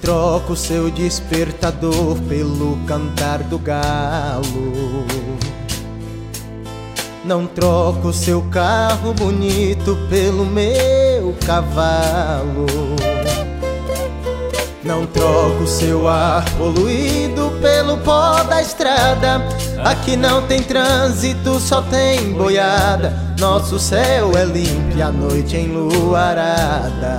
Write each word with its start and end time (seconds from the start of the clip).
Troco 0.00 0.56
seu 0.56 0.90
despertador 0.90 2.16
pelo 2.26 2.78
cantar 2.86 3.42
do 3.42 3.58
galo. 3.58 5.06
Não 7.22 7.46
troco 7.46 8.10
seu 8.10 8.40
carro 8.50 9.12
bonito 9.12 9.98
pelo 10.08 10.46
meu 10.46 11.34
cavalo. 11.46 12.66
Não 14.82 15.04
troco 15.04 15.66
seu 15.66 16.08
ar 16.08 16.44
poluído 16.56 17.52
pelo 17.60 17.98
pó 17.98 18.42
da 18.44 18.62
estrada. 18.62 19.42
Aqui 19.84 20.16
não 20.16 20.46
tem 20.46 20.62
trânsito, 20.62 21.60
só 21.60 21.82
tem 21.82 22.32
boiada. 22.32 23.12
Nosso 23.38 23.78
céu 23.78 24.32
é 24.34 24.44
limpo 24.46 25.00
a 25.02 25.12
noite 25.12 25.58
enluarada. 25.58 27.18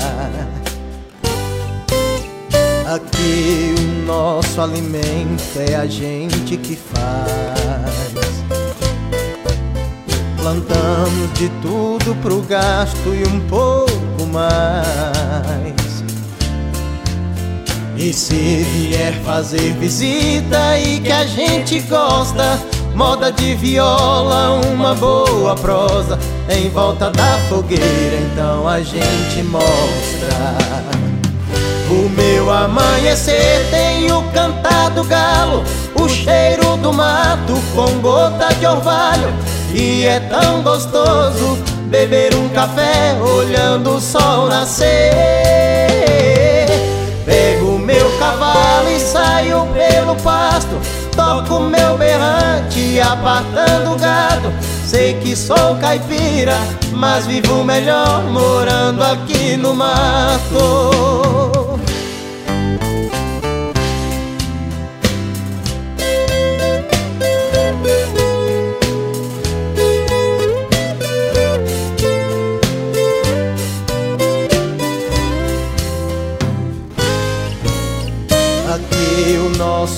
Aqui 2.92 3.74
o 3.80 4.06
nosso 4.06 4.60
alimento 4.60 5.58
é 5.58 5.76
a 5.76 5.86
gente 5.86 6.58
que 6.58 6.76
faz. 6.76 8.44
Plantamos 10.36 11.32
de 11.36 11.48
tudo 11.62 12.14
pro 12.22 12.42
gasto 12.42 13.16
e 13.16 13.26
um 13.26 13.40
pouco 13.48 14.28
mais. 14.28 16.04
E 17.96 18.12
se 18.12 18.66
vier 18.74 19.14
fazer 19.24 19.72
visita 19.76 20.78
e 20.78 21.00
que 21.00 21.14
a 21.14 21.26
gente 21.26 21.80
gosta, 21.84 22.60
moda 22.94 23.32
de 23.32 23.56
viola, 23.56 24.60
uma 24.70 24.94
boa 24.96 25.56
prosa 25.56 26.20
em 26.50 26.68
volta 26.68 27.10
da 27.10 27.38
fogueira, 27.48 28.18
então 28.34 28.68
a 28.68 28.82
gente 28.82 29.44
mostra. 29.44 31.21
Amanhecer 32.64 33.66
tem 33.72 34.12
o 34.12 34.22
cantar 34.32 34.92
do 34.92 35.04
galo, 35.04 35.64
o 35.96 36.08
cheiro 36.08 36.78
do 36.78 36.94
mato 36.94 37.60
com 37.74 38.00
gota 38.00 38.54
de 38.54 38.68
orvalho. 38.68 39.34
E 39.74 40.06
é 40.06 40.20
tão 40.20 40.62
gostoso 40.62 41.58
beber 41.86 42.36
um 42.36 42.48
café 42.50 43.18
olhando 43.20 43.96
o 43.96 44.00
sol 44.00 44.46
nascer. 44.48 44.92
Pego 47.26 47.80
meu 47.80 48.12
cavalo 48.20 48.92
e 48.96 49.00
saio 49.00 49.68
pelo 49.74 50.16
pasto 50.18 50.80
Toco 51.16 51.60
meu 51.62 51.98
berrante 51.98 53.00
apartando 53.00 53.94
o 53.94 53.96
gado 53.96 54.52
Sei 54.86 55.14
que 55.16 55.36
sou 55.36 55.76
caipira, 55.80 56.58
mas 56.94 57.28
vivo 57.28 57.64
melhor 57.64 58.24
morando 58.24 59.04
aqui 59.04 59.56
no 59.56 59.74
mato 59.74 61.01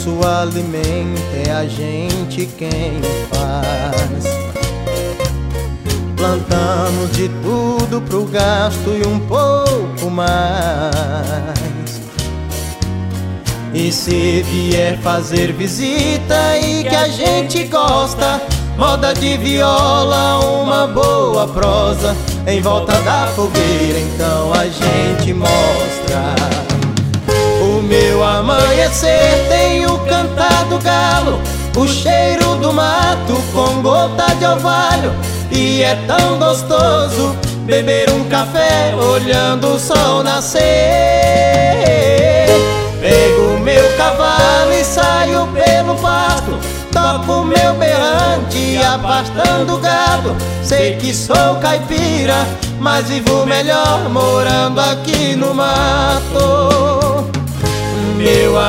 o 0.07 0.15
nosso 0.15 0.27
alimento 0.27 1.21
é 1.45 1.51
a 1.51 1.65
gente 1.65 2.45
quem 2.57 2.99
faz. 3.29 4.23
Plantamos 6.15 7.11
de 7.15 7.29
tudo 7.41 8.01
pro 8.01 8.25
gasto 8.25 8.89
e 8.89 9.05
um 9.05 9.19
pouco 9.19 10.09
mais. 10.09 10.33
E 13.73 13.91
se 13.91 14.41
vier 14.43 14.99
fazer 14.99 15.51
visita 15.53 16.57
e 16.57 16.83
que 16.83 16.95
a 16.95 17.07
gente 17.07 17.63
gosta, 17.65 18.41
moda 18.77 19.13
de 19.13 19.37
viola, 19.37 20.39
uma 20.39 20.87
boa 20.87 21.47
prosa 21.47 22.15
em 22.45 22.61
volta 22.61 22.93
da 23.01 23.27
fogueira, 23.35 23.99
então 23.99 24.53
a 24.53 24.65
gente 24.67 25.33
mostra. 25.33 26.72
Meu 27.83 28.23
amanhecer 28.23 29.45
tem 29.49 29.85
o 29.85 29.99
cantar 29.99 30.63
do 30.69 30.79
galo, 30.79 31.41
o 31.75 31.85
cheiro 31.85 32.55
do 32.55 32.71
mato 32.71 33.35
com 33.53 33.81
gota 33.81 34.33
de 34.35 34.45
orvalho. 34.45 35.13
E 35.51 35.83
é 35.83 35.95
tão 36.07 36.39
gostoso 36.39 37.35
beber 37.65 38.09
um 38.09 38.23
café 38.29 38.95
olhando 38.95 39.75
o 39.75 39.79
sol 39.79 40.23
nascer. 40.23 40.61
Pego 43.01 43.59
meu 43.59 43.97
cavalo 43.97 44.73
e 44.73 44.83
saio 44.83 45.45
pelo 45.47 45.95
pasto, 45.95 46.57
toco 46.89 47.43
meu 47.43 47.73
berrante 47.73 48.77
afastando 48.77 49.77
gado. 49.79 50.33
Sei 50.63 50.95
que 50.95 51.13
sou 51.13 51.55
caipira, 51.61 52.47
mas 52.79 53.09
vivo 53.09 53.45
melhor 53.45 54.09
morando 54.09 54.79
aqui 54.79 55.35
no 55.35 55.53
mato. 55.53 57.32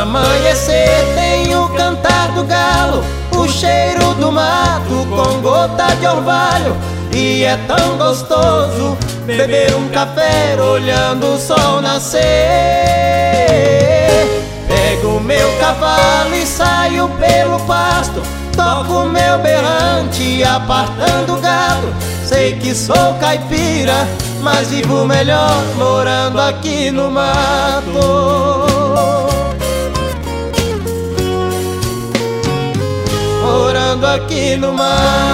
Amanhecer 0.04 1.03
tem 1.15 1.56
o 1.56 1.66
cantar 1.70 2.28
do 2.32 2.44
galo, 2.44 3.03
o 3.34 3.48
cheiro 3.48 4.12
do 4.16 4.31
mato 4.31 5.06
com 5.09 5.41
gota 5.41 5.97
de 5.97 6.06
orvalho. 6.06 6.76
E 7.10 7.42
é 7.44 7.56
tão 7.66 7.97
gostoso 7.97 8.98
beber 9.25 9.75
um 9.75 9.88
café 9.88 10.60
olhando 10.60 11.34
o 11.34 11.38
sol 11.38 11.81
nascer. 11.81 12.20
Pego 14.69 15.19
meu 15.20 15.50
cavalo 15.59 16.34
e 16.34 16.44
saio 16.44 17.09
pelo 17.19 17.59
pasto, 17.60 18.22
toco 18.54 19.09
meu 19.09 19.38
berrante 19.38 20.44
apartando 20.44 21.36
o 21.36 21.41
gado. 21.41 21.94
Sei 22.26 22.59
que 22.59 22.75
sou 22.75 23.15
caipira, 23.19 24.06
mas 24.42 24.69
vivo 24.69 25.06
melhor 25.06 25.65
morando 25.78 26.38
aqui 26.38 26.91
no 26.91 27.10
mato. 27.10 28.23
Aqui 34.14 34.56
no 34.56 34.72
mato. 34.72 35.34